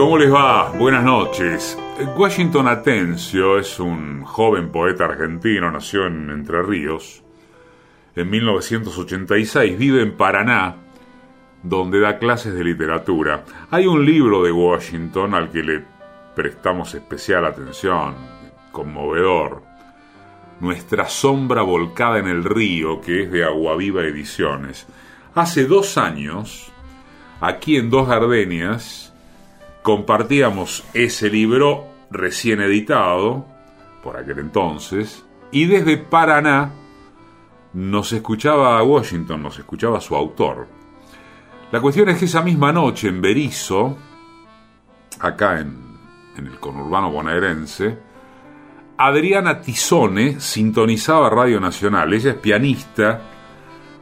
[0.00, 0.70] ¿Cómo les va?
[0.70, 1.78] Buenas noches.
[2.16, 7.22] Washington Atencio es un joven poeta argentino, nació en Entre Ríos.
[8.16, 10.76] En 1986 vive en Paraná,
[11.62, 13.44] donde da clases de literatura.
[13.70, 15.84] Hay un libro de Washington al que le
[16.34, 18.14] prestamos especial atención,
[18.72, 19.62] conmovedor.
[20.60, 24.86] Nuestra sombra volcada en el río, que es de Aguaviva Ediciones.
[25.34, 26.72] Hace dos años,
[27.42, 29.09] aquí en Dos Gardenias,
[29.82, 33.46] compartíamos ese libro recién editado,
[34.02, 36.72] por aquel entonces, y desde Paraná
[37.72, 40.66] nos escuchaba a Washington, nos escuchaba su autor.
[41.70, 43.96] La cuestión es que esa misma noche en Berizo,
[45.20, 45.76] acá en,
[46.36, 47.96] en el conurbano bonaerense,
[48.98, 52.12] Adriana Tizone sintonizaba Radio Nacional.
[52.12, 53.22] Ella es pianista,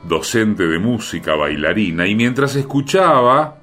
[0.02, 3.58] docente de música, bailarina, y mientras escuchaba,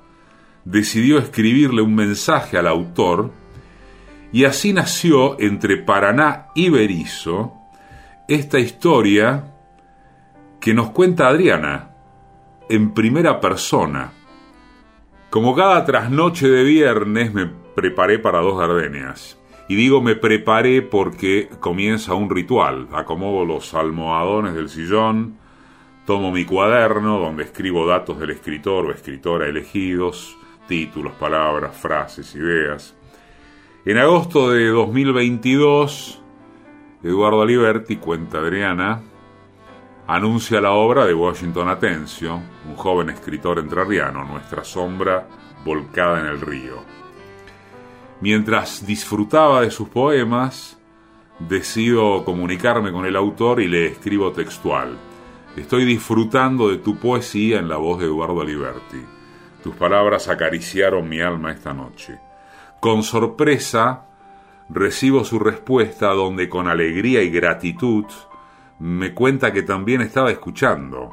[0.66, 3.32] decidió escribirle un mensaje al autor,
[4.32, 7.54] y así nació entre Paraná y Berizo
[8.28, 9.54] esta historia
[10.60, 11.92] que nos cuenta Adriana
[12.70, 14.12] en primera persona.
[15.30, 19.40] Como cada trasnoche de viernes me preparé para dos gardenias.
[19.68, 22.88] Y digo me preparé porque comienza un ritual.
[22.94, 25.38] Acomodo los almohadones del sillón,
[26.06, 30.36] tomo mi cuaderno donde escribo datos del escritor o escritora elegidos,
[30.68, 32.96] títulos, palabras, frases, ideas.
[33.86, 36.22] En agosto de 2022,
[37.04, 39.02] Eduardo Aliberti, cuenta Adriana,
[40.08, 45.28] anuncia la obra de Washington Atencio, un joven escritor entrerriano, Nuestra sombra
[45.64, 46.84] volcada en el río.
[48.22, 50.80] Mientras disfrutaba de sus poemas,
[51.40, 54.98] decido comunicarme con el autor y le escribo textual.
[55.56, 59.15] Estoy disfrutando de tu poesía en la voz de Eduardo Aliberti.
[59.66, 62.20] Tus palabras acariciaron mi alma esta noche.
[62.80, 64.06] Con sorpresa,
[64.70, 68.06] recibo su respuesta donde con alegría y gratitud
[68.78, 71.12] me cuenta que también estaba escuchando.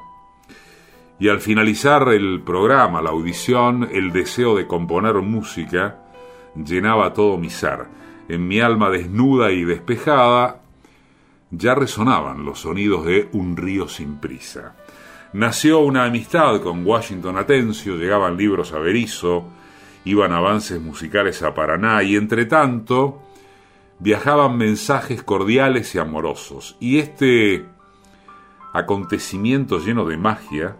[1.18, 6.02] Y al finalizar el programa, la audición, el deseo de componer música
[6.54, 7.86] llenaba todo mi ser.
[8.28, 10.60] En mi alma desnuda y despejada
[11.50, 14.74] ya resonaban los sonidos de un río sin prisa.
[15.32, 19.44] Nació una amistad con Washington Atencio, llegaban libros a Berizo,
[20.04, 23.22] iban avances musicales a Paraná y entre tanto
[23.98, 26.76] viajaban mensajes cordiales y amorosos.
[26.80, 27.64] Y este
[28.74, 30.76] acontecimiento lleno de magia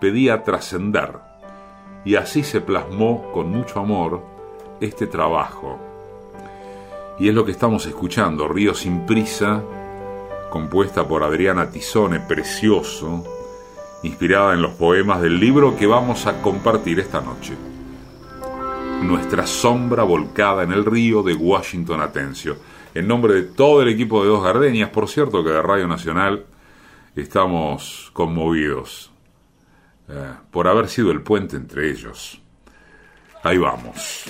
[0.00, 1.12] pedía trascender.
[2.04, 4.24] Y así se plasmó con mucho amor
[4.80, 5.78] este trabajo.
[7.20, 9.62] Y es lo que estamos escuchando, Río sin prisa,
[10.50, 13.37] compuesta por Adriana Tizone, precioso,
[14.02, 17.54] inspirada en los poemas del libro que vamos a compartir esta noche.
[19.02, 22.56] Nuestra sombra volcada en el río de Washington Atencio.
[22.94, 26.46] En nombre de todo el equipo de Dos Gardenias, por cierto que de Radio Nacional
[27.14, 29.10] estamos conmovidos
[30.08, 32.40] eh, por haber sido el puente entre ellos.
[33.42, 34.24] Ahí vamos.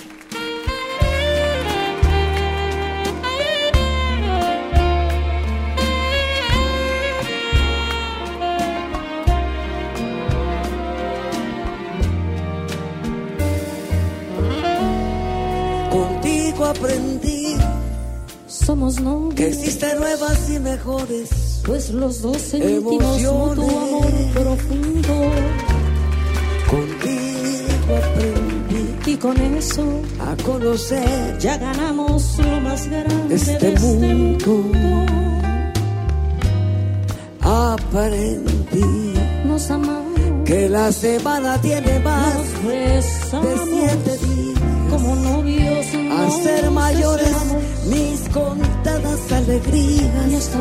[20.69, 21.61] Mejores.
[21.65, 25.15] Pues los dos sentimos mutuo amor profundo.
[26.69, 29.11] Contigo aprendí.
[29.11, 29.83] Y con eso
[30.19, 31.37] a conocer.
[31.39, 34.65] Ya ganamos lo más grande este, de este mundo.
[37.41, 39.13] Aprendí.
[39.45, 40.19] Nos amamos.
[40.45, 44.48] Que la semana tiene más de siete días.
[45.01, 47.35] Como novios a ser mayores
[47.85, 50.51] mis contadas alegrías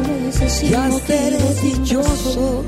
[0.62, 2.64] y a ser dichoso.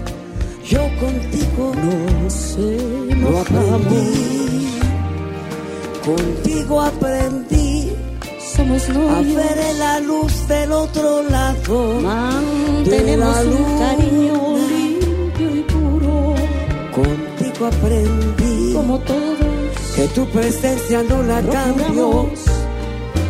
[0.64, 2.76] Yo contigo no sé
[3.14, 4.66] lo aprendí.
[6.04, 7.92] Contigo aprendí
[8.56, 9.12] somos novios.
[9.12, 12.00] a ver la luz del otro lado.
[12.00, 16.34] Mantenemos un cariño limpio y puro.
[16.94, 19.49] Contigo aprendí como todos
[20.00, 22.30] que tu presencia no la cambio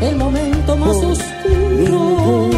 [0.02, 2.50] el momento más oscuro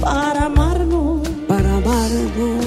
[0.00, 2.64] para amarnos, para amarnos,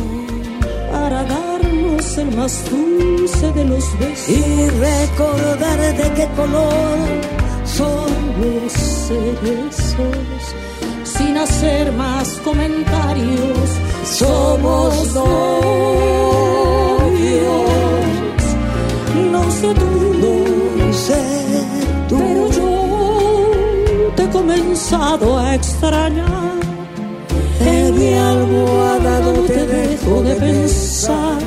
[0.91, 4.29] para darnos el más dulce de los besos.
[4.37, 6.97] Y recordar de qué color
[7.63, 8.09] son
[8.41, 8.73] los
[9.43, 10.43] besos
[11.05, 13.69] sin hacer más comentarios.
[14.03, 16.17] Somos novios,
[19.31, 19.89] no sé tu,
[20.23, 21.37] non sé
[22.09, 26.57] pero yo te he comenzado a extrañar.
[27.59, 31.39] En mi almohada no te dejo de pensar.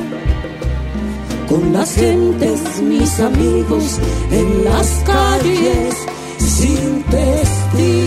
[1.49, 3.99] Con las gentes, mis amigos,
[4.31, 5.95] en las calles,
[6.37, 7.97] sin testigos.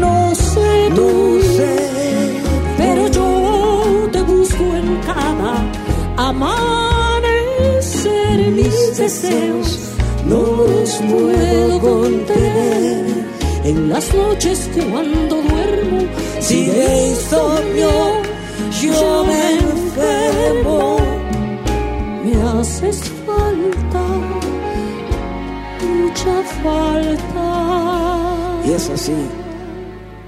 [0.00, 1.76] No sé tú, no sé,
[2.76, 6.91] pero yo te busco en cada amar.
[8.62, 9.78] Mis deseos
[10.28, 13.24] no los puedo contener.
[13.64, 16.00] en las noches cuando duermo.
[16.40, 17.90] Si de insomnio
[18.80, 20.96] yo me enfermo,
[22.24, 24.04] me haces falta,
[25.80, 27.46] mucha falta.
[28.64, 29.14] Y es así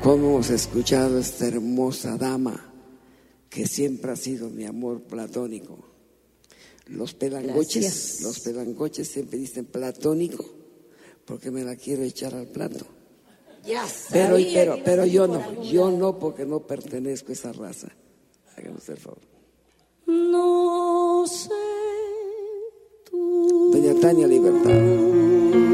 [0.03, 2.73] como hemos escuchado a esta hermosa dama
[3.49, 5.94] que siempre ha sido mi amor platónico.
[6.87, 8.21] Los pelangoches, Gracias.
[8.23, 10.45] los pelangoches siempre dicen platónico
[11.25, 12.85] porque me la quiero echar al plato.
[13.67, 17.89] ya Pero, sabía pero, pero yo no, yo no porque no pertenezco a esa raza.
[18.77, 19.19] Usted el favor.
[20.07, 21.49] No sé
[23.11, 23.71] tú.
[23.73, 25.74] Doña Tania Libertad.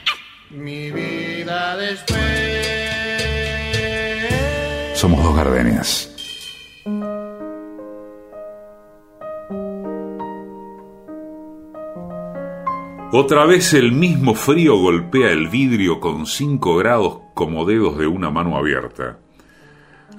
[5.01, 6.13] Somos dos gardenias.
[13.11, 18.29] Otra vez el mismo frío golpea el vidrio con cinco grados como dedos de una
[18.29, 19.17] mano abierta.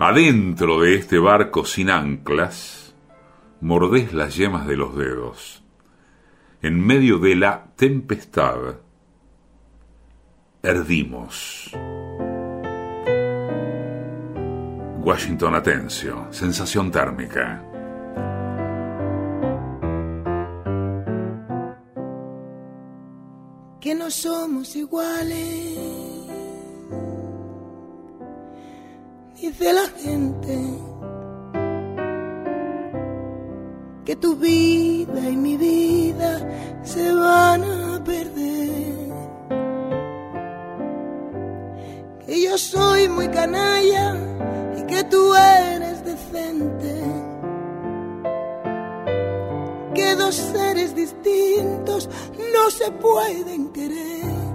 [0.00, 2.92] Adentro de este barco sin anclas,
[3.60, 5.62] mordés las yemas de los dedos.
[6.60, 8.78] En medio de la tempestad,
[10.60, 11.70] herdimos.
[15.04, 17.72] Washington Atencio, sensación térmica.
[23.82, 26.28] que no somos iguales.
[29.34, 30.56] Dice la gente
[34.04, 36.32] que tu vida y mi vida
[36.84, 39.10] se van a perder.
[42.24, 44.31] Que yo soy muy canalla
[44.78, 47.02] y que tú eres decente
[49.94, 52.08] que dos seres distintos
[52.54, 54.52] no se pueden querer.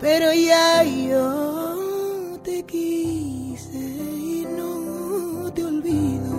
[0.00, 6.34] Pero ya yo te quise y no te olvido.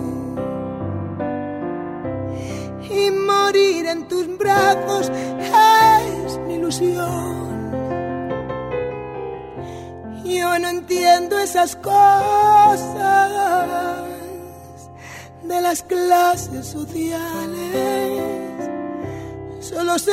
[2.88, 7.35] Y morir en tus brazos es mi ilusión.
[10.58, 13.30] No entiendo esas cosas
[15.42, 18.22] de las clases sociales.
[19.60, 20.12] Solo sé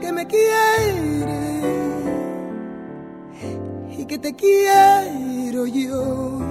[0.00, 0.96] que me quieres
[3.96, 6.45] y que te quiero yo.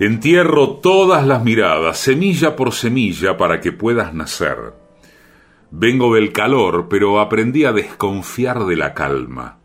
[0.00, 4.72] Entierro todas las miradas, semilla por semilla, para que puedas nacer.
[5.70, 9.58] Vengo del calor, pero aprendí a desconfiar de la calma.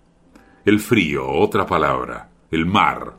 [0.65, 3.13] El frío, otra palabra, el mar,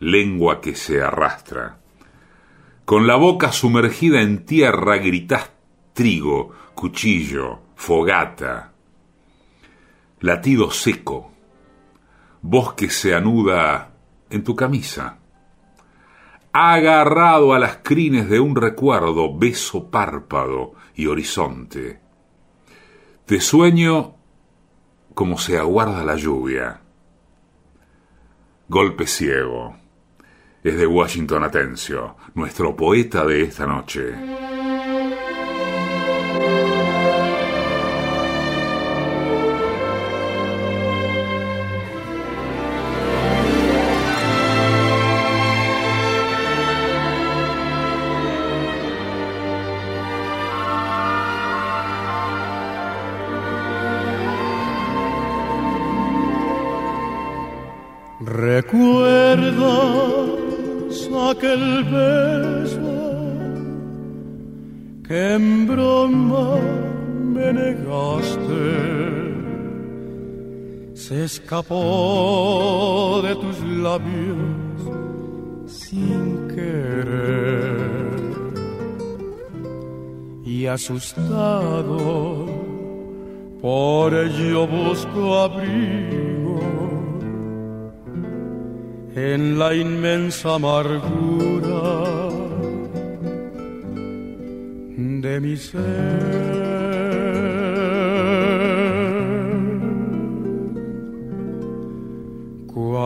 [0.00, 1.78] lengua que se arrastra.
[2.84, 5.52] Con la boca sumergida en tierra gritás
[5.92, 8.72] trigo, cuchillo, fogata.
[10.18, 11.30] Latido seco,
[12.42, 13.92] voz que se anuda
[14.28, 15.20] en tu camisa.
[16.58, 22.00] Agarrado a las crines de un recuerdo, beso párpado y horizonte.
[23.26, 24.14] Te sueño
[25.12, 26.80] como se aguarda la lluvia.
[28.68, 29.76] Golpe ciego.
[30.64, 34.14] Es de Washington Atencio, nuestro poeta de esta noche.
[71.46, 74.36] Escapó de tus labios
[75.68, 77.76] sin querer
[80.44, 82.46] y asustado
[83.62, 86.58] por ello busco abrigo
[89.14, 92.28] en la inmensa amargura
[94.96, 96.95] de mi ser.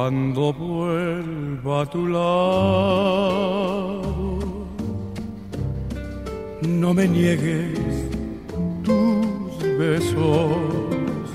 [0.03, 3.21] Cuando vuelva a tu lado,
[6.63, 7.79] no me niegues
[8.83, 11.27] tus besos,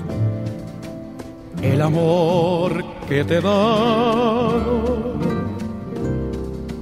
[1.62, 5.14] el amor que te dado.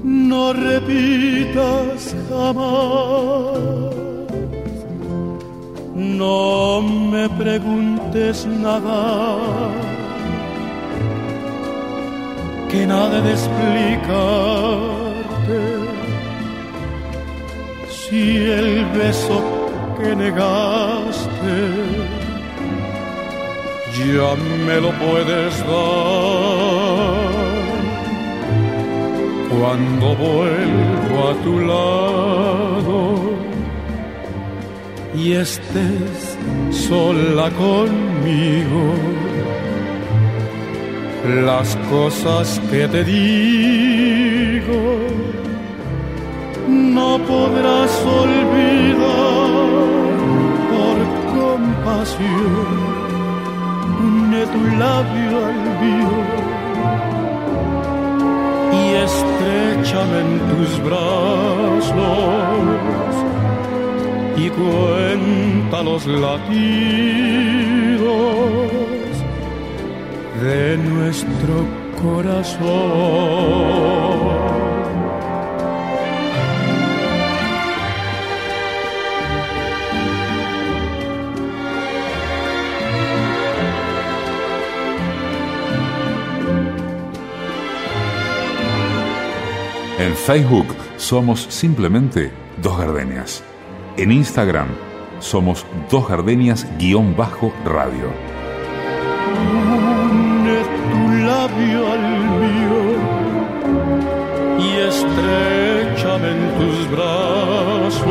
[0.03, 3.59] No repitas jamás,
[5.95, 9.93] no me preguntes nada,
[12.75, 13.85] que nada de explicarte.
[17.99, 18.21] Si
[18.61, 19.38] el beso
[19.99, 21.57] que negaste
[23.99, 24.31] ya
[24.66, 27.35] me lo puedes dar.
[29.54, 32.99] Cuando vuelvo a tu lado
[35.14, 36.21] y estés
[36.87, 38.83] sola conmigo,
[41.25, 44.75] las cosas que te digo
[46.69, 49.50] no podrás olvidar
[50.71, 50.97] por
[51.35, 52.76] compasión
[54.00, 56.16] une tu labio al mío
[58.81, 61.85] y estrechame en tus brazos
[64.37, 67.64] y cuenta los latidos
[70.41, 71.67] de nuestro
[72.03, 72.64] corazón.
[89.99, 93.45] En Facebook somos simplemente Dos Gardenias.
[93.97, 94.67] En Instagram
[95.21, 98.34] somos Dos Gardenias-radio.
[101.54, 102.00] Labio al
[102.42, 102.80] mío
[104.58, 108.04] y estrechame en tus brazos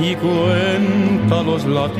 [0.00, 1.98] y cuenta los latidos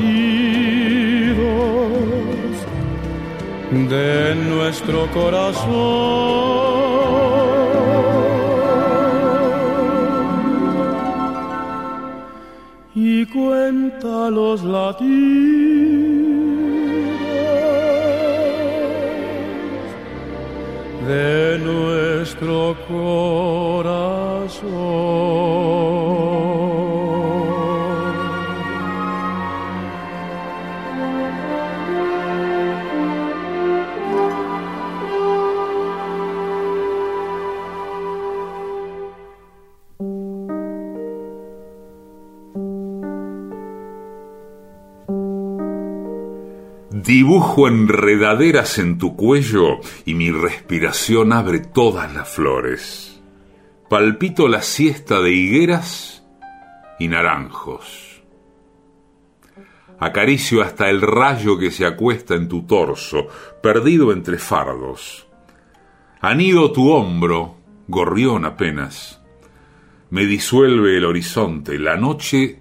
[3.71, 6.29] de nuestro corazón.
[12.95, 15.68] Y cuenta los latidos
[21.09, 23.89] de nuestro corazón.
[47.39, 53.21] Dibujo enredaderas en tu cuello y mi respiración abre todas las flores.
[53.89, 56.21] Palpito la siesta de higueras
[56.99, 58.21] y naranjos.
[59.99, 63.27] Acaricio hasta el rayo que se acuesta en tu torso,
[63.63, 65.25] perdido entre fardos.
[66.19, 67.55] Anido tu hombro,
[67.87, 69.21] gorrión apenas.
[70.09, 72.59] Me disuelve el horizonte, la noche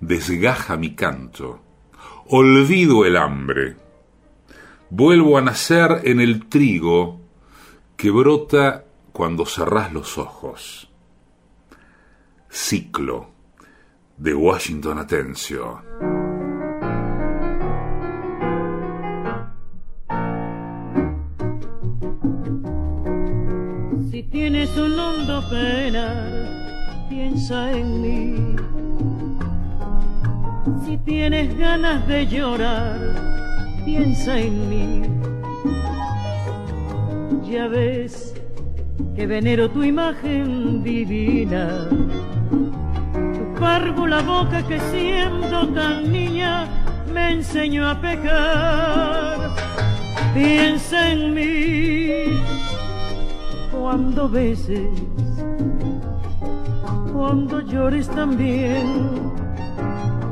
[0.00, 1.60] desgaja mi canto.
[2.28, 3.85] Olvido el hambre.
[4.98, 7.20] Vuelvo a nacer en el trigo
[7.98, 10.88] que brota cuando cerrás los ojos.
[12.48, 13.28] Ciclo
[14.16, 15.82] de Washington Atencio.
[24.10, 28.56] Si tienes un hondo pena, piensa en mí.
[30.86, 33.45] Si tienes ganas de llorar,
[33.86, 35.02] piensa en mí.
[37.48, 38.34] Ya ves
[39.14, 41.88] que venero tu imagen divina.
[43.36, 46.66] Tu párvula boca que siendo tan niña
[47.14, 49.54] me enseñó a pecar.
[50.34, 52.36] Piensa en mí
[53.70, 54.90] cuando beses,
[57.12, 59.32] cuando llores también,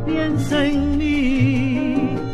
[0.05, 2.34] piensa en mí.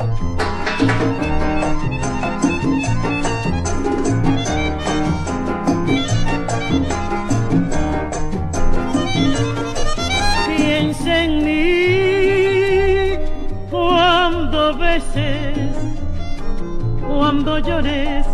[17.61, 18.25] Llores,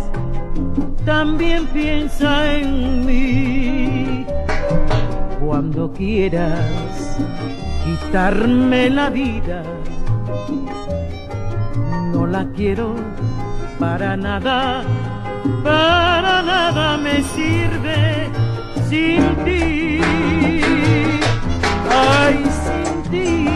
[1.04, 4.26] también piensa en mí.
[5.44, 7.18] Cuando quieras
[7.84, 9.62] quitarme la vida,
[12.12, 12.94] no la quiero
[13.78, 14.82] para nada,
[15.62, 18.28] para nada me sirve
[18.88, 20.00] sin ti.
[21.90, 23.47] Ay, sin ti.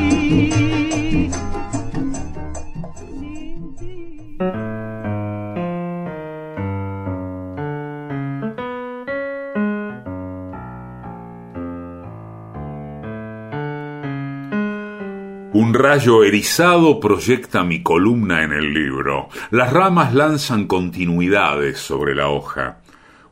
[15.83, 19.29] Rayo erizado proyecta mi columna en el libro.
[19.51, 22.79] Las ramas lanzan continuidades sobre la hoja.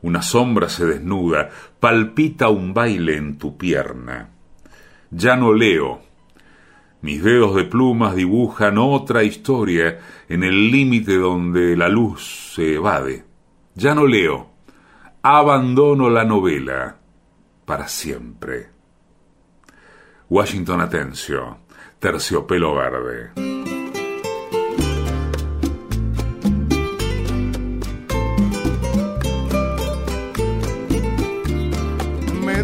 [0.01, 4.31] Una sombra se desnuda, palpita un baile en tu pierna.
[5.11, 6.01] Ya no leo.
[7.01, 13.23] Mis dedos de plumas dibujan otra historia en el límite donde la luz se evade.
[13.75, 14.51] Ya no leo.
[15.23, 16.97] Abandono la novela
[17.65, 18.69] para siempre.
[20.29, 21.57] Washington Atencio,
[21.99, 23.51] terciopelo verde.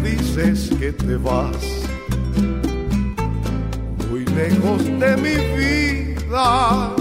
[0.00, 1.88] dices que te vas
[4.08, 6.94] muy lejos de mi vida.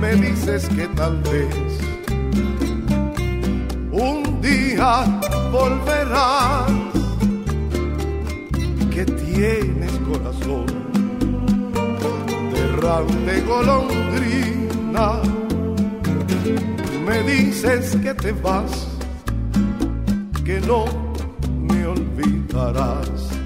[0.00, 1.54] Me dices que tal vez
[3.92, 5.04] un día
[5.52, 6.70] volverás,
[8.98, 10.66] que tienes corazón
[12.52, 15.22] de errante golondrina.
[17.06, 18.88] Me dices que te vas
[20.44, 20.86] que no
[21.68, 23.37] me olvidarás.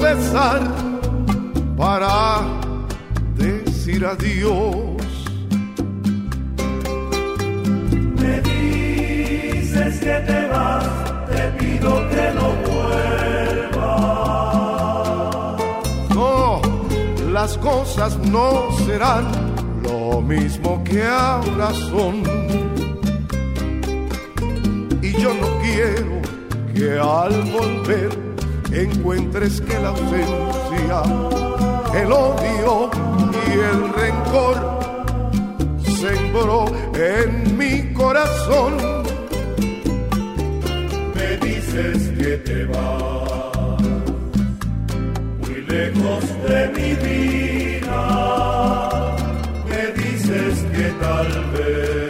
[0.00, 0.60] Besar
[1.76, 2.40] para
[3.36, 5.02] decir decir adiós.
[8.20, 10.86] Me dices que te vas,
[11.30, 13.78] te pido que no vuelvas.
[16.14, 16.62] No,
[17.32, 19.24] las cosas no serán
[19.82, 22.22] lo mismo que ahora son.
[25.02, 26.22] Y yo no quiero
[26.72, 28.31] que al volver
[28.74, 31.02] encuentres que la ausencia,
[31.94, 32.90] el odio
[33.46, 34.56] y el rencor
[35.84, 38.76] sembró en mi corazón.
[41.14, 43.82] Me dices que te vas
[45.40, 48.02] muy lejos de mi vida.
[49.68, 52.01] Me dices que tal vez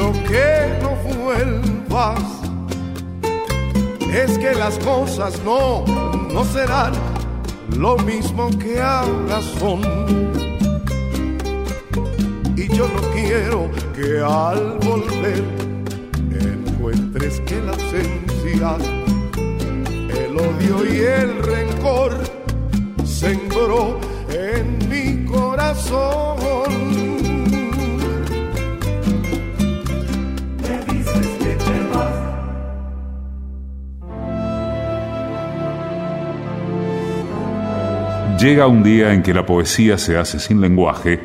[0.00, 2.20] pido que no vuelvas.
[4.12, 5.84] Es que las cosas no,
[6.32, 6.92] no serán
[7.76, 9.80] lo mismo que ahora son.
[12.56, 15.44] Y yo no quiero que al volver
[16.30, 18.76] encuentres que la ausencia,
[19.36, 22.18] el odio y el rencor
[23.04, 23.98] sembró
[24.30, 26.89] en mi corazón.
[38.40, 41.20] Llega un día en que la poesía se hace sin lenguaje,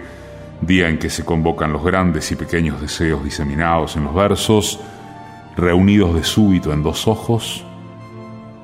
[0.59, 4.81] día en que se convocan los grandes y pequeños deseos diseminados en los versos,
[5.55, 7.63] reunidos de súbito en dos ojos,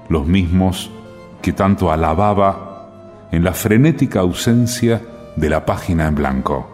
[0.10, 0.92] los mismos
[1.42, 2.90] que tanto alababa
[3.32, 5.02] en la frenética ausencia
[5.38, 6.68] de la página en blanco.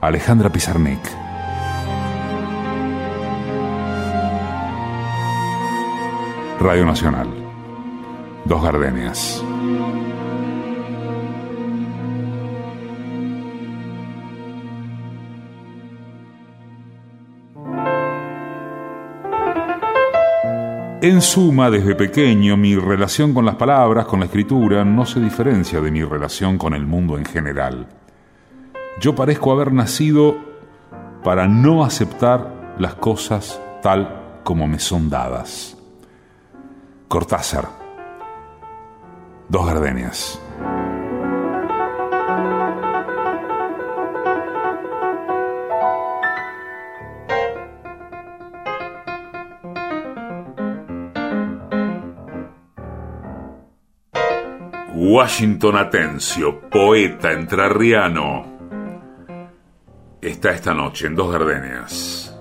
[0.00, 0.98] Alejandra Pizarnik.
[6.58, 7.28] Radio Nacional.
[8.44, 9.44] Dos Gardenias.
[21.00, 25.80] En suma, desde pequeño, mi relación con las palabras, con la escritura, no se diferencia
[25.80, 27.86] de mi relación con el mundo en general.
[29.00, 30.36] Yo parezco haber nacido
[31.22, 35.78] para no aceptar las cosas tal como me son dadas.
[37.06, 37.68] Cortázar.
[39.48, 40.40] Dos gardenias.
[55.00, 58.58] Washington Atencio, poeta entrerriano,
[60.20, 62.36] está esta noche en Dos Gardenias.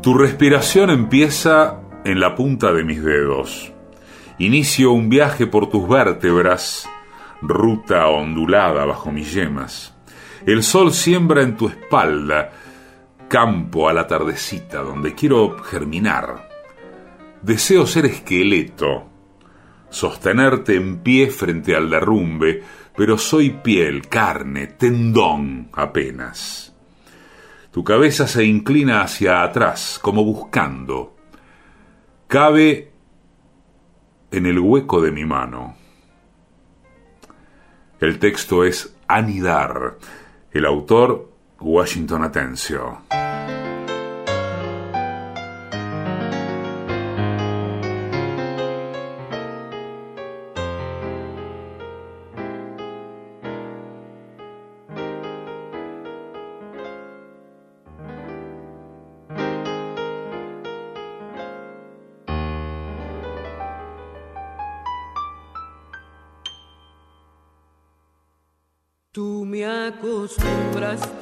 [0.00, 3.70] Tu respiración empieza en la punta de mis dedos.
[4.38, 6.88] Inicio un viaje por tus vértebras,
[7.42, 9.94] ruta ondulada bajo mis yemas.
[10.46, 12.50] El sol siembra en tu espalda,
[13.32, 16.50] campo a la tardecita donde quiero germinar.
[17.40, 19.08] Deseo ser esqueleto,
[19.88, 22.62] sostenerte en pie frente al derrumbe,
[22.94, 26.76] pero soy piel, carne, tendón apenas.
[27.70, 31.16] Tu cabeza se inclina hacia atrás, como buscando.
[32.26, 32.92] Cabe
[34.30, 35.74] en el hueco de mi mano.
[37.98, 39.96] El texto es Anidar.
[40.50, 41.31] El autor,
[41.62, 43.31] Washington Atencio.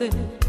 [0.01, 0.40] Acostumbraste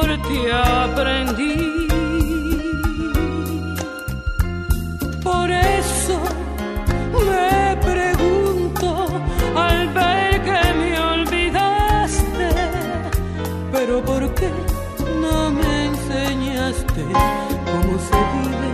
[0.00, 1.86] por ti aprendí.
[5.22, 6.16] Por eso
[7.28, 8.88] me pregunto
[9.56, 12.48] al ver que me olvidaste,
[13.72, 14.50] pero ¿por qué
[15.22, 17.02] no me enseñaste
[17.70, 18.69] cómo se vive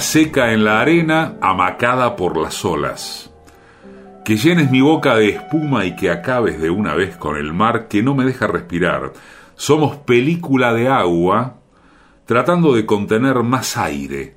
[0.00, 3.32] seca en la arena, amacada por las olas.
[4.24, 7.88] Que llenes mi boca de espuma y que acabes de una vez con el mar
[7.88, 9.12] que no me deja respirar.
[9.56, 11.56] Somos película de agua,
[12.26, 14.36] tratando de contener más aire,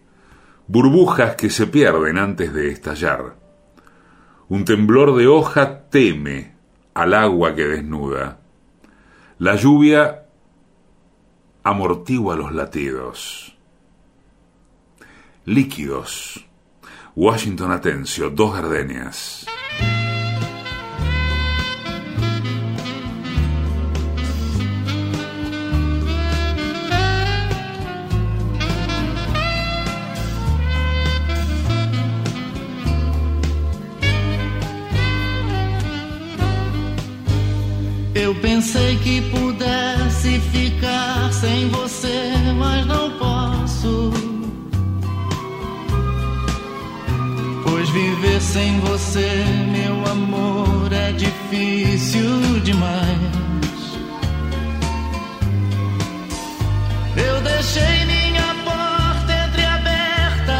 [0.67, 3.35] burbujas que se pierden antes de estallar.
[4.47, 6.55] Un temblor de hoja teme
[6.93, 8.39] al agua que desnuda.
[9.39, 10.23] La lluvia
[11.63, 13.52] amortigua los latidos
[15.45, 16.39] líquidos.
[17.15, 19.45] Washington Atencio, dos gardenias.
[38.15, 43.32] Eu pensei que pudesse ficar sem você, mas não posso.
[47.93, 53.19] Viver sem você, meu amor, é difícil demais.
[57.15, 60.59] Eu deixei minha porta entreaberta.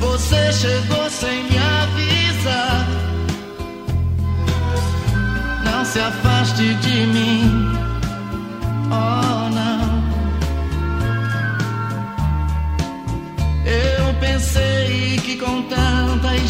[0.00, 2.88] Você chegou sem me avisar.
[5.64, 7.59] Não se afaste de mim.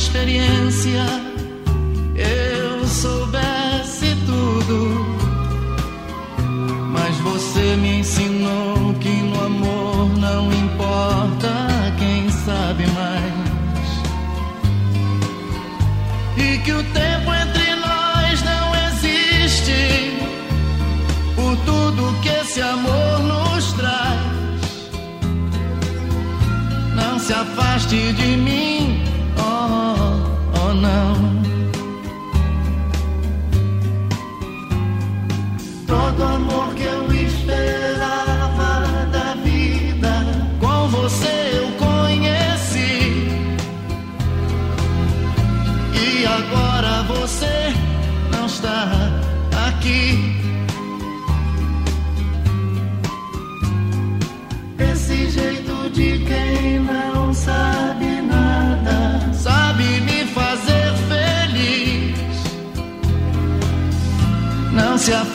[0.00, 1.04] Experiência
[2.16, 4.78] eu soubesse tudo.
[6.94, 11.52] Mas você me ensinou que no amor não importa
[11.98, 13.88] quem sabe mais.
[16.36, 20.16] E que o tempo entre nós não existe.
[21.36, 24.30] Por tudo que esse amor nos traz.
[26.94, 28.59] Não se afaste de mim,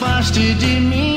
[0.06, 1.15] afaste de mim,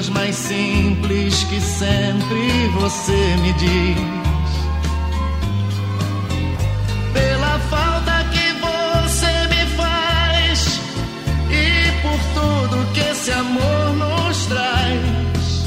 [0.00, 3.98] coisas mais simples que sempre você me diz.
[7.12, 10.80] Pela falta que você me faz
[11.50, 15.66] e por tudo que esse amor nos traz.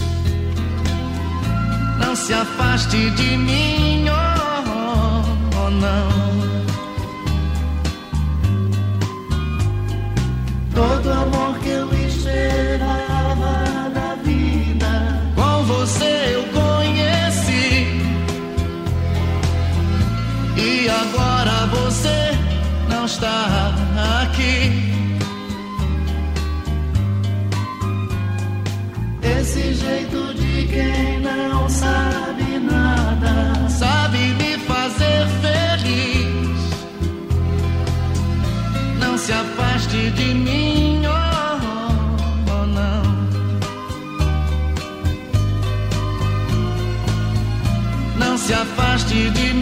[2.00, 4.23] Não se afaste de mim, oh,
[23.04, 23.74] não está
[24.22, 24.72] aqui.
[29.22, 36.60] Esse jeito de quem não sabe nada, sabe me fazer feliz.
[39.00, 41.12] Não se afaste de mim, oh,
[42.52, 43.04] oh, não.
[48.18, 49.53] Não se afaste de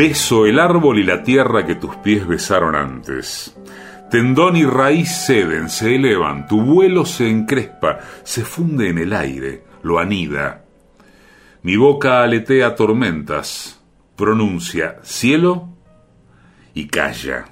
[0.00, 3.54] Beso el árbol y la tierra que tus pies besaron antes.
[4.10, 9.62] Tendón y raíz ceden, se elevan, tu vuelo se encrespa, se funde en el aire,
[9.82, 10.64] lo anida.
[11.62, 13.80] Mi boca aletea tormentas,
[14.16, 15.68] pronuncia cielo
[16.74, 17.44] y calla.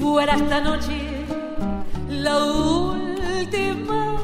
[0.00, 1.26] Fuera esta noche
[2.08, 4.16] la última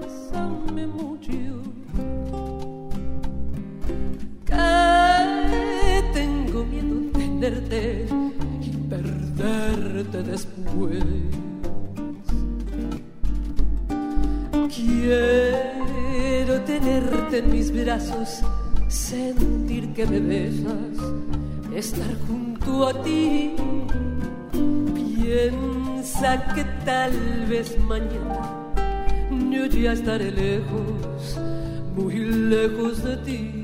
[0.00, 1.32] bésame mucho
[4.46, 8.06] que tengo miedo de tenerte
[8.62, 11.02] y perderte después.
[14.74, 18.40] Quiero tenerte en mis brazos,
[18.88, 20.98] sentir que me besas,
[21.74, 23.54] estar junto a ti.
[24.94, 27.12] Piensa que tal
[27.48, 28.64] vez mañana
[29.50, 31.38] yo ya estaré lejos,
[31.94, 33.63] muy lejos de ti.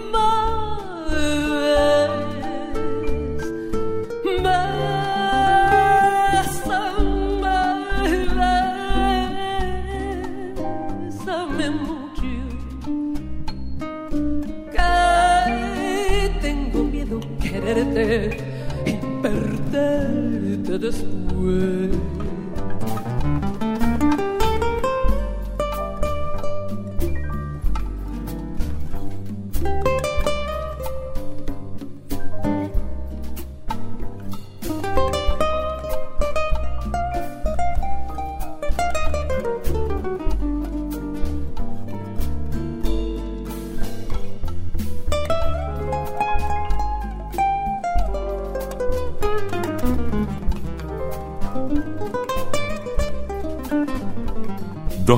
[20.81, 22.00] después.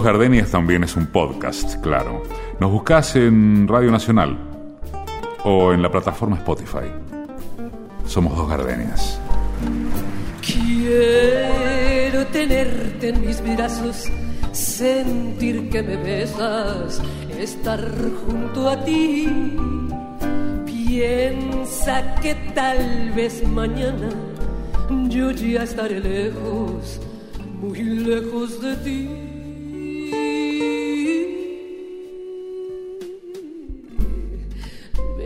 [0.03, 2.23] Gardenias también es un podcast, claro.
[2.59, 4.37] Nos buscas en Radio Nacional
[5.45, 6.91] o en la plataforma Spotify.
[8.05, 9.17] Somos Dos Gardenias.
[10.41, 14.11] Quiero tenerte en mis brazos,
[14.51, 17.01] sentir que me besas,
[17.39, 17.79] estar
[18.25, 19.55] junto a ti.
[20.65, 24.09] Piensa que tal vez mañana
[25.07, 26.99] yo ya estaré lejos,
[27.61, 29.22] muy lejos de ti.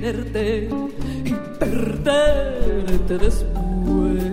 [0.00, 0.68] tenerte
[1.24, 4.24] y perderte después.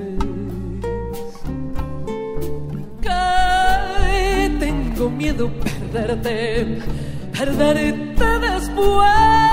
[3.02, 5.52] Que tengo miedo
[5.92, 6.80] perderte,
[7.38, 9.47] perderte después.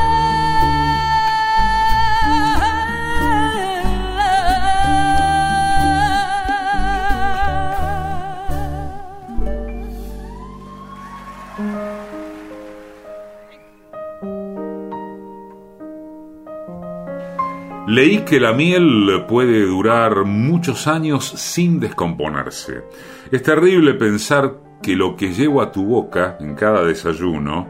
[17.95, 22.83] Leí que la miel puede durar muchos años sin descomponerse.
[23.31, 27.69] Es terrible pensar que lo que llevo a tu boca en cada desayuno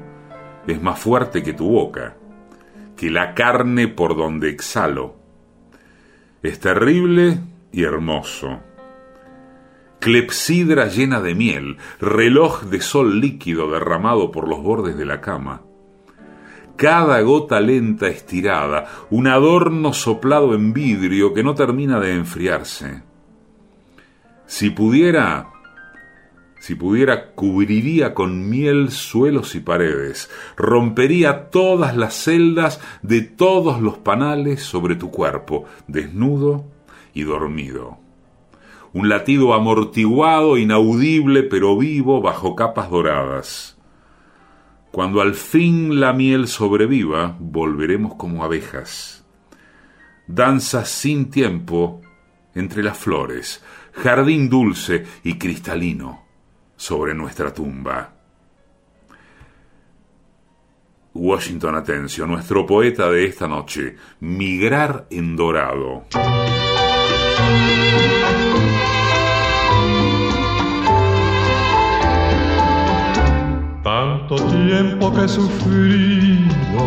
[0.67, 2.17] es más fuerte que tu boca,
[2.97, 5.17] que la carne por donde exhalo.
[6.43, 8.61] Es terrible y hermoso.
[10.01, 15.61] Clepsidra llena de miel, reloj de sol líquido derramado por los bordes de la cama
[16.77, 23.03] cada gota lenta estirada, un adorno soplado en vidrio que no termina de enfriarse.
[24.47, 25.49] Si pudiera,
[26.59, 33.99] si pudiera, cubriría con miel suelos y paredes, rompería todas las celdas de todos los
[33.99, 36.65] panales sobre tu cuerpo, desnudo
[37.15, 37.99] y dormido.
[38.93, 43.74] Un latido amortiguado, inaudible, pero vivo bajo capas doradas.
[44.95, 49.25] Cuando al fin la miel sobreviva, volveremos como abejas.
[50.29, 52.01] Danza sin tiempo
[52.55, 53.61] entre las flores,
[53.93, 56.25] jardín dulce y cristalino
[56.77, 58.15] sobre nuestra tumba.
[61.13, 66.05] Washington Atencio, nuestro poeta de esta noche, Migrar en Dorado.
[74.37, 76.85] Tiempo que he sufrido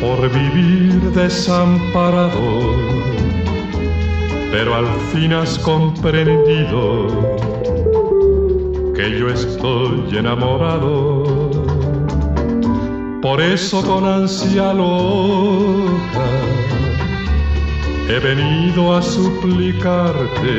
[0.00, 2.74] por vivir desamparado,
[4.50, 7.06] pero al fin has comprendido
[8.94, 11.24] que yo estoy enamorado.
[13.20, 16.28] Por eso con ansia loca
[18.08, 20.54] he venido a suplicarte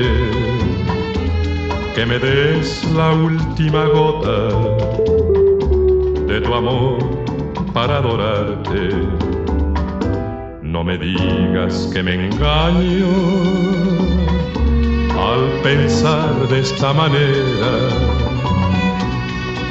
[1.96, 4.50] que me des la última gota
[6.28, 6.98] de tu amor
[7.74, 8.90] para adorarte.
[10.62, 13.12] No me digas que me engaño
[15.28, 17.74] al pensar de esta manera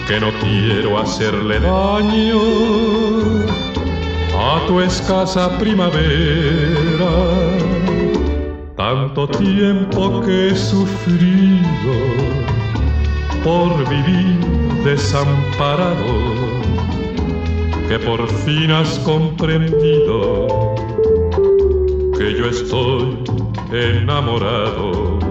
[0.07, 2.41] que no quiero hacerle daño
[4.37, 7.11] a tu escasa primavera
[8.81, 12.10] tanto tiempo que he sufrido
[13.45, 14.39] por vivir
[14.85, 16.05] desamparado,
[17.89, 20.47] que por fin has comprendido
[22.17, 23.19] que yo estoy
[23.73, 25.30] enamorado.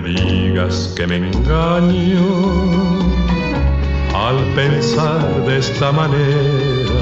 [0.00, 2.26] Me digas que me engaño
[4.14, 7.00] al pensar de esta manera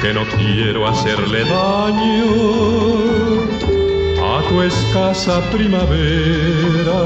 [0.00, 2.24] que no quiero hacerle daño
[4.32, 7.02] a tu escasa primavera.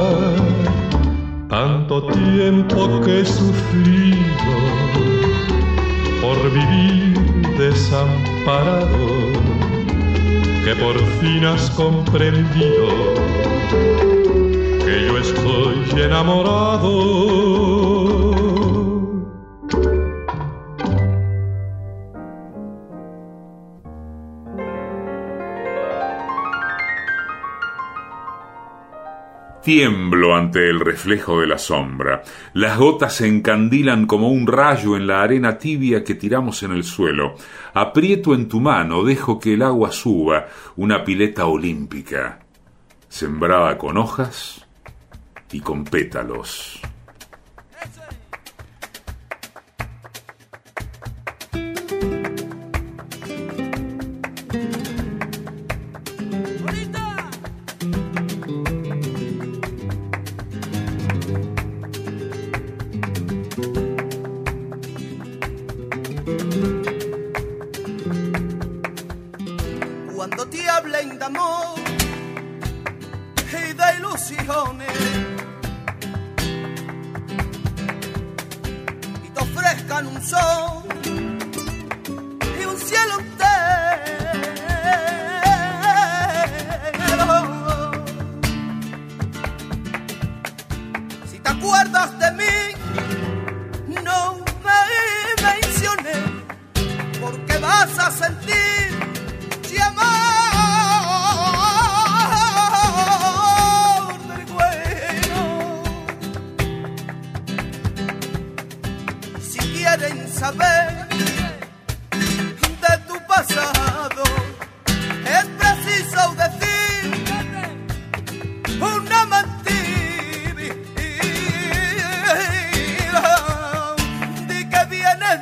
[1.49, 4.55] Tanto tiempo que he sufrido
[6.21, 7.19] por vivir
[7.59, 9.09] desamparado,
[10.65, 13.15] que por fin has comprendido
[14.85, 17.55] que yo estoy enamorado
[29.62, 32.22] Tiemblo ante el reflejo de la sombra.
[32.53, 36.85] Las gotas se encandilan como un rayo en la arena tibia que tiramos en el
[36.85, 37.37] suelo.
[37.72, 42.41] Aprieto en tu mano, dejo que el agua suba, una pileta olímpica,
[43.09, 44.64] sembrada con hojas
[45.55, 46.81] y con pétalos.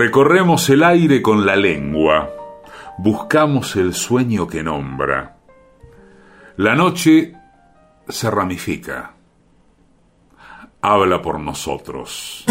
[0.00, 2.30] Recorremos el aire con la lengua,
[2.96, 5.36] buscamos el sueño que nombra.
[6.56, 7.34] La noche
[8.08, 9.12] se ramifica,
[10.80, 12.46] habla por nosotros.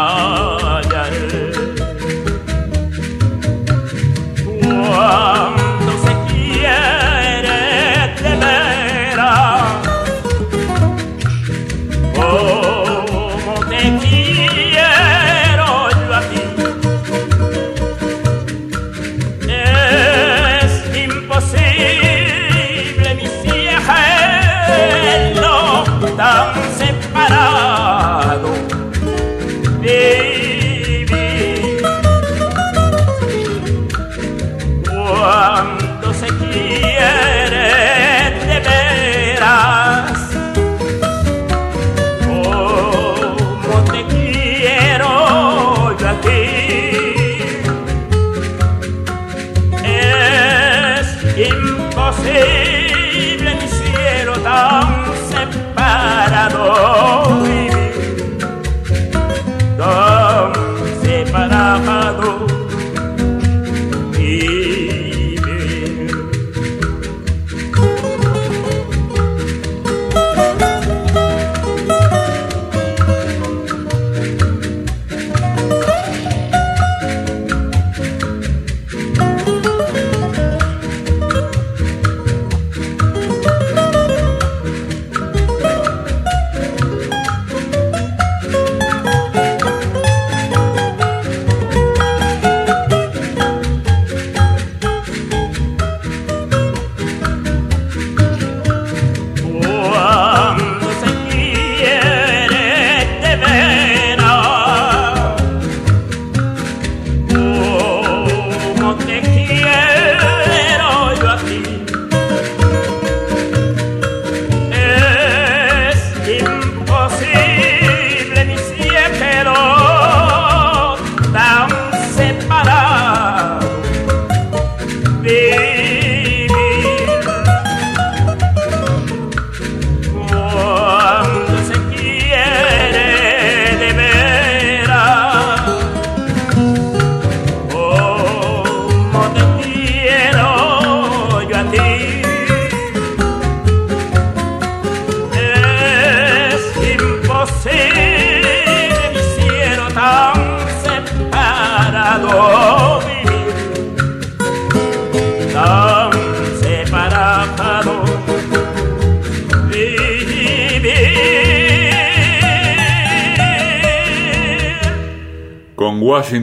[0.00, 0.39] now.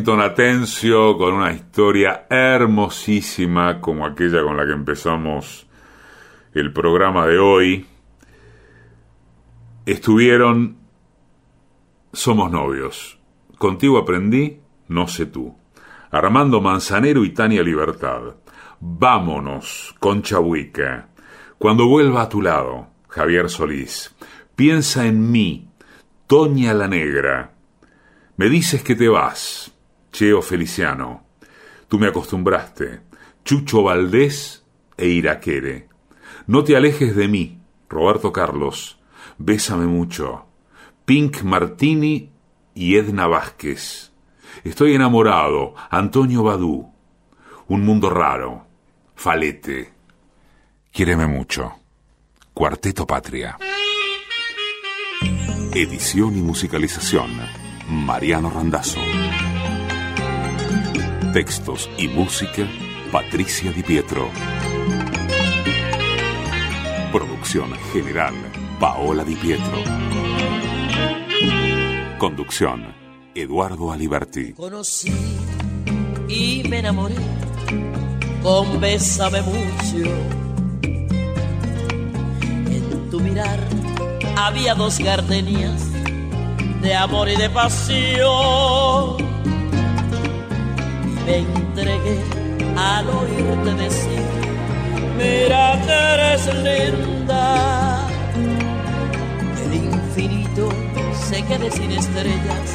[0.07, 5.67] Atencio, con una historia hermosísima como aquella con la que empezamos
[6.53, 7.85] el programa de hoy.
[9.85, 10.77] Estuvieron
[12.13, 13.19] Somos novios.
[13.57, 15.57] Contigo aprendí, no sé tú.
[16.09, 18.37] Armando Manzanero y Tania Libertad.
[18.79, 21.09] Vámonos, Concha Huica.
[21.57, 24.15] Cuando vuelva a tu lado, Javier Solís.
[24.55, 25.67] Piensa en mí,
[26.27, 27.51] Toña la Negra.
[28.37, 29.73] Me dices que te vas,
[30.18, 31.28] Cheo Feliciano.
[31.88, 33.01] Tú me acostumbraste,
[33.45, 34.65] Chucho Valdés
[34.97, 35.89] e Iraquere.
[36.47, 38.97] No te alejes de mí, Roberto Carlos.
[39.38, 40.47] Bésame mucho.
[41.05, 42.32] Pink Martini
[42.74, 44.11] y Edna Vázquez.
[44.63, 46.91] Estoy enamorado, Antonio Badú.
[47.68, 48.65] Un mundo raro.
[49.13, 49.93] Falete.
[50.91, 51.74] Quiéreme mucho.
[52.55, 53.55] Cuarteto Patria.
[55.76, 57.30] Edición y musicalización.
[57.88, 58.99] Mariano Randazzo.
[61.34, 62.67] Textos y música.
[63.11, 64.30] Patricia Di Pietro.
[67.11, 68.34] Producción general.
[68.80, 69.84] Paola Di Pietro.
[72.17, 72.95] Conducción.
[73.36, 74.53] Eduardo Aliberti.
[74.53, 75.11] Conocí
[76.28, 77.15] y me enamoré
[78.41, 80.09] con Bésame mucho.
[82.71, 83.59] En tu mirar
[84.38, 85.84] había dos gardenias
[86.82, 89.36] de amor y de pasión.
[91.28, 92.23] Me entregué
[92.78, 94.23] al oírte decir,
[95.17, 98.07] mira que eres linda.
[99.65, 100.69] El infinito
[101.28, 102.67] se quede sin estrellas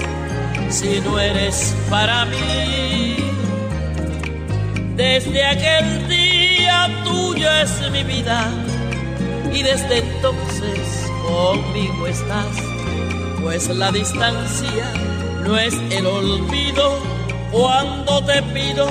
[0.68, 3.16] si no eres para mí.
[4.96, 8.50] Desde aquel día tuyo es mi vida
[9.50, 12.54] y desde entonces conmigo estás,
[13.42, 14.92] pues la distancia
[15.42, 17.21] no es el olvido
[17.52, 18.86] cuando te pido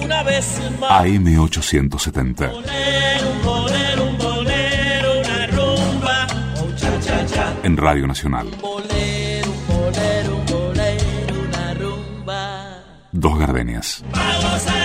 [0.00, 1.04] una vez más.
[1.04, 2.50] AM870.
[2.52, 6.26] Bolero, un bolero, un bolero, una rumba,
[6.60, 7.54] oh cha cha cha.
[7.62, 8.48] En Radio Nacional.
[8.60, 12.82] Bolero, bolero, bolero, una rumba.
[13.12, 14.04] Dos gardenias.
[14.12, 14.83] Vamos a